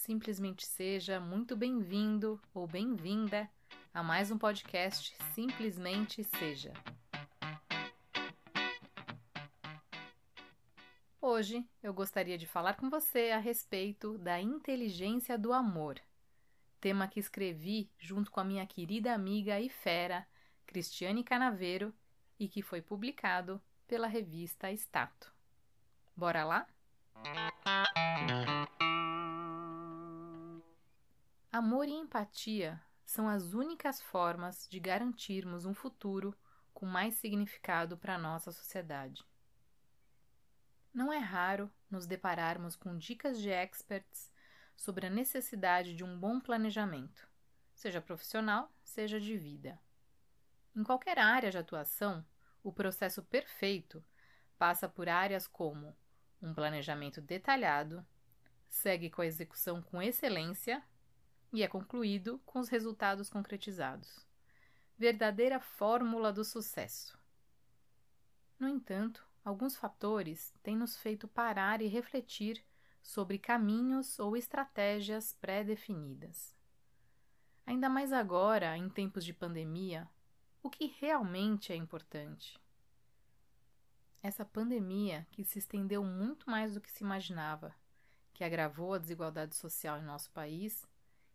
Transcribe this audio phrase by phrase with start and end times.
[0.00, 3.50] simplesmente seja muito bem-vindo ou bem-vinda
[3.92, 6.72] a mais um podcast Simplesmente Seja.
[11.20, 16.00] Hoje eu gostaria de falar com você a respeito da inteligência do amor,
[16.80, 20.26] tema que escrevi junto com a minha querida amiga e fera,
[20.66, 21.92] Cristiane Canaveiro,
[22.38, 25.30] e que foi publicado pela revista Stato.
[26.16, 26.66] Bora lá?
[31.52, 36.32] Amor e empatia são as únicas formas de garantirmos um futuro
[36.72, 39.24] com mais significado para a nossa sociedade.
[40.94, 44.32] Não é raro nos depararmos com dicas de experts
[44.76, 47.28] sobre a necessidade de um bom planejamento,
[47.74, 49.76] seja profissional, seja de vida.
[50.76, 52.24] Em qualquer área de atuação,
[52.62, 54.04] o processo perfeito
[54.56, 55.96] passa por áreas como
[56.40, 58.06] um planejamento detalhado,
[58.68, 60.80] segue com a execução com excelência
[61.52, 64.26] e é concluído com os resultados concretizados.
[64.96, 67.18] Verdadeira fórmula do sucesso.
[68.58, 72.62] No entanto, alguns fatores têm nos feito parar e refletir
[73.02, 76.54] sobre caminhos ou estratégias pré-definidas.
[77.66, 80.08] Ainda mais agora, em tempos de pandemia,
[80.62, 82.60] o que realmente é importante?
[84.22, 87.74] Essa pandemia, que se estendeu muito mais do que se imaginava,
[88.34, 90.86] que agravou a desigualdade social em nosso país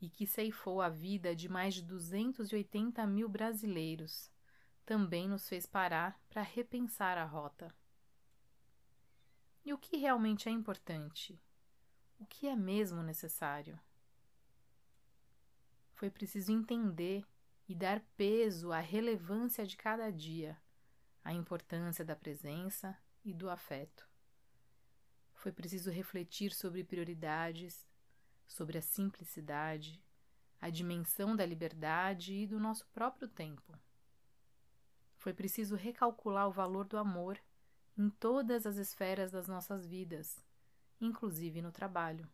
[0.00, 4.30] e que ceifou a vida de mais de 280 mil brasileiros,
[4.84, 7.74] também nos fez parar para repensar a rota.
[9.64, 11.40] E o que realmente é importante?
[12.18, 13.78] O que é mesmo necessário?
[15.94, 17.26] Foi preciso entender
[17.68, 20.56] e dar peso à relevância de cada dia,
[21.24, 24.08] à importância da presença e do afeto.
[25.34, 27.84] Foi preciso refletir sobre prioridades,
[28.46, 30.02] sobre a simplicidade,
[30.60, 33.78] a dimensão da liberdade e do nosso próprio tempo.
[35.16, 37.40] Foi preciso recalcular o valor do amor
[37.96, 40.42] em todas as esferas das nossas vidas,
[41.00, 42.28] inclusive no trabalho.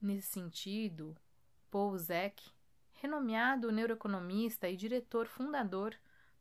[0.00, 1.16] Nesse sentido,
[1.70, 2.50] Paul Zek,
[2.92, 5.94] renomeado neuroeconomista e diretor fundador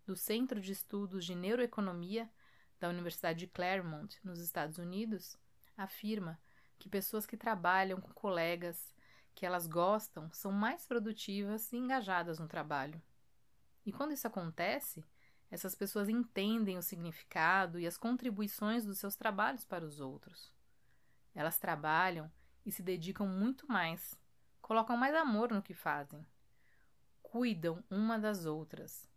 [0.05, 2.29] do Centro de Estudos de Neuroeconomia
[2.79, 5.38] da Universidade de Claremont, nos Estados Unidos,
[5.77, 6.39] afirma
[6.79, 8.94] que pessoas que trabalham com colegas
[9.35, 13.01] que elas gostam são mais produtivas e engajadas no trabalho.
[13.85, 15.03] E quando isso acontece,
[15.50, 20.53] essas pessoas entendem o significado e as contribuições dos seus trabalhos para os outros.
[21.35, 22.31] Elas trabalham
[22.66, 24.17] e se dedicam muito mais,
[24.62, 26.25] colocam mais amor no que fazem,
[27.22, 29.09] cuidam uma das outras,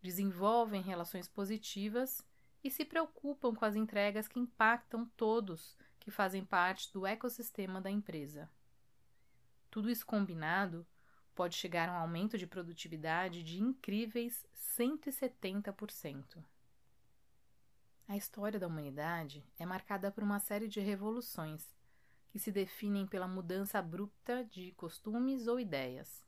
[0.00, 2.24] desenvolvem relações positivas
[2.62, 7.88] e se preocupam com as entregas que impactam todos que fazem parte do ecossistema da
[7.88, 8.50] empresa.
[9.70, 10.84] Tudo isso combinado
[11.32, 14.44] pode chegar a um aumento de produtividade de incríveis
[14.76, 16.44] 170%.
[18.08, 21.72] A história da humanidade é marcada por uma série de revoluções
[22.30, 26.24] que se definem pela mudança abrupta de costumes ou ideias.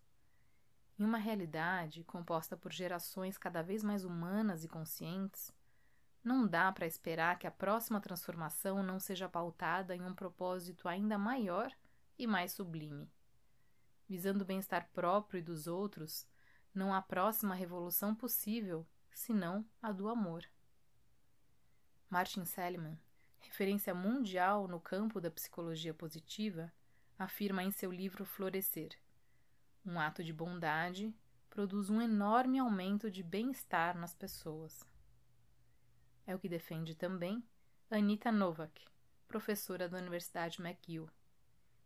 [0.96, 5.50] Em uma realidade composta por gerações cada vez mais humanas e conscientes,
[6.24, 11.18] não dá para esperar que a próxima transformação não seja pautada em um propósito ainda
[11.18, 11.70] maior
[12.18, 13.12] e mais sublime.
[14.08, 16.26] Visando o bem-estar próprio e dos outros,
[16.74, 20.44] não há próxima revolução possível senão a do amor.
[22.08, 22.98] Martin Seligman,
[23.40, 26.72] referência mundial no campo da psicologia positiva,
[27.18, 28.98] afirma em seu livro Florescer:
[29.84, 31.14] um ato de bondade
[31.50, 34.84] produz um enorme aumento de bem-estar nas pessoas.
[36.26, 37.44] É o que defende também
[37.90, 38.84] Anita Novak,
[39.28, 41.08] professora da Universidade McGill.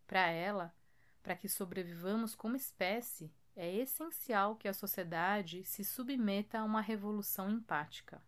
[0.07, 0.73] Para ela,
[1.21, 7.49] para que sobrevivamos como espécie, é essencial que a sociedade se submeta a uma revolução
[7.49, 8.23] empática.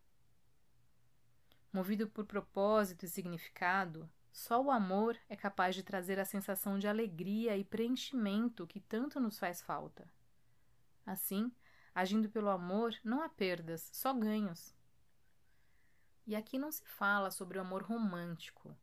[1.71, 6.87] Movido por propósito e significado, só o amor é capaz de trazer a sensação de
[6.87, 10.05] alegria e preenchimento que tanto nos faz falta.
[11.05, 11.51] Assim,
[11.95, 14.75] agindo pelo amor, não há perdas, só ganhos.
[16.25, 18.77] E aqui não se fala sobre o amor romântico,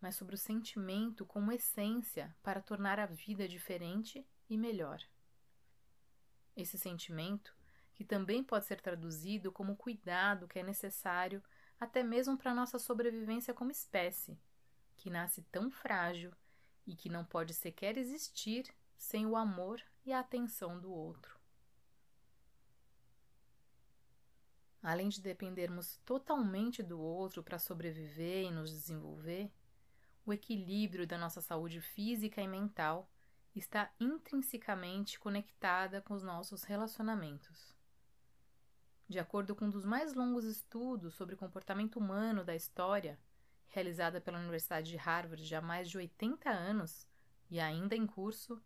[0.00, 5.02] mas sobre o sentimento como essência para tornar a vida diferente e melhor.
[6.56, 7.54] Esse sentimento,
[7.94, 11.42] que também pode ser traduzido como cuidado que é necessário
[11.80, 14.38] até mesmo para nossa sobrevivência como espécie,
[14.96, 16.32] que nasce tão frágil
[16.86, 21.37] e que não pode sequer existir sem o amor e a atenção do outro.
[24.82, 29.52] Além de dependermos totalmente do outro para sobreviver e nos desenvolver,
[30.28, 33.10] O equilíbrio da nossa saúde física e mental
[33.56, 37.74] está intrinsecamente conectada com os nossos relacionamentos.
[39.08, 43.18] De acordo com um dos mais longos estudos sobre comportamento humano da história,
[43.68, 47.06] realizada pela Universidade de Harvard há mais de 80 anos
[47.50, 48.62] e ainda em curso,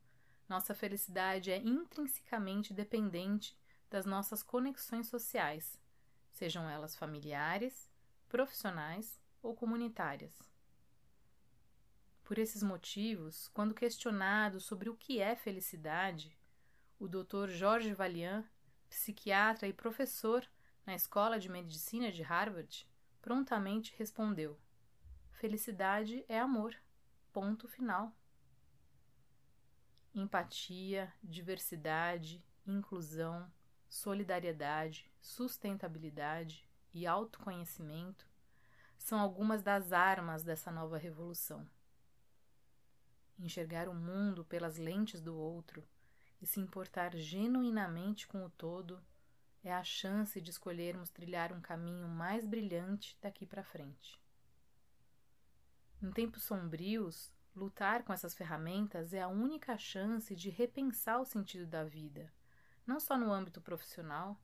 [0.48, 3.56] nossa felicidade é intrinsecamente dependente
[3.88, 5.78] das nossas conexões sociais,
[6.32, 7.90] sejam elas familiares,
[8.28, 10.52] profissionais ou comunitárias.
[12.24, 16.36] Por esses motivos, quando questionado sobre o que é felicidade,
[16.98, 17.48] o Dr.
[17.48, 18.44] Jorge Valian,
[18.88, 20.46] psiquiatra e professor
[20.86, 22.88] na Escola de Medicina de Harvard,
[23.20, 24.58] prontamente respondeu:
[25.32, 26.74] Felicidade é amor.
[27.32, 28.14] Ponto final.
[30.14, 33.50] Empatia, diversidade, inclusão,
[33.92, 38.26] solidariedade, sustentabilidade e autoconhecimento
[38.96, 41.68] são algumas das armas dessa nova revolução.
[43.38, 45.86] Enxergar o mundo pelas lentes do outro
[46.40, 48.98] e se importar genuinamente com o todo
[49.62, 54.18] é a chance de escolhermos trilhar um caminho mais brilhante daqui para frente.
[56.02, 61.66] Em tempos sombrios, lutar com essas ferramentas é a única chance de repensar o sentido
[61.66, 62.32] da vida,
[62.86, 64.40] não só no âmbito profissional,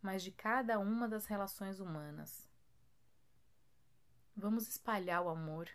[0.00, 2.48] mas de cada uma das relações humanas.
[4.34, 5.68] Vamos espalhar o amor,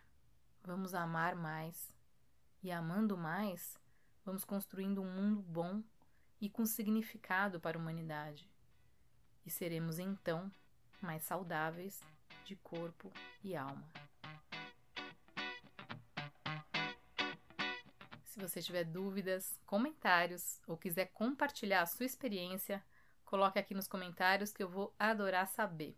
[0.64, 1.94] vamos amar mais,
[2.62, 3.80] e amando mais,
[4.26, 5.84] vamos construindo um mundo bom
[6.42, 8.50] e com significado para a humanidade.
[9.46, 10.52] E seremos então
[11.02, 12.02] mais saudáveis
[12.44, 13.12] de corpo
[13.44, 14.07] e alma.
[18.38, 22.86] Se você tiver dúvidas, comentários ou quiser compartilhar a sua experiência,
[23.26, 25.98] coloque aqui nos comentários que eu vou adorar saber.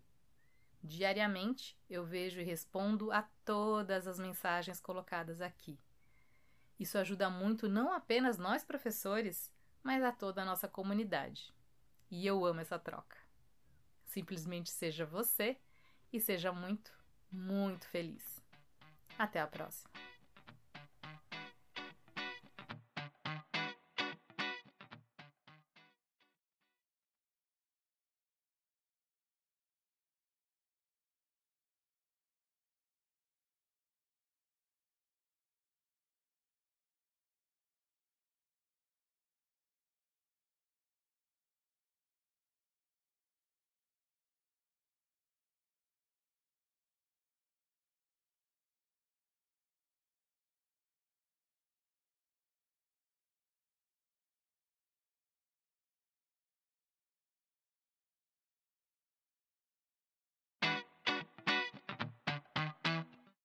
[0.82, 5.78] Diariamente eu vejo e respondo a todas as mensagens colocadas aqui.
[6.80, 9.52] Isso ajuda muito não apenas nós professores,
[9.84, 11.54] mas a toda a nossa comunidade.
[12.10, 13.18] E eu amo essa troca.
[14.06, 15.58] Simplesmente seja você
[16.14, 16.94] e seja muito,
[17.30, 18.42] muito feliz.
[19.18, 19.99] Até a próxima!